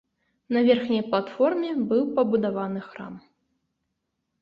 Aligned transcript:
На 0.55 0.63
верхняй 0.67 1.03
платформе 1.09 1.69
быў 1.93 2.03
пабудаваны 2.19 2.81
храм. 2.91 3.25